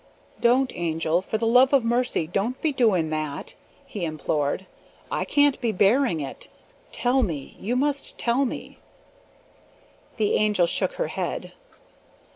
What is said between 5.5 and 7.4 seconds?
be bearing it. Tell